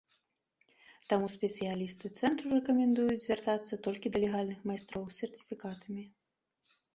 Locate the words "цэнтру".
2.21-2.47